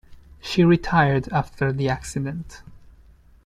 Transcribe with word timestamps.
She 0.39 0.63
retired 0.63 1.29
after 1.31 1.71
the 1.71 1.87
accident. 1.87 2.63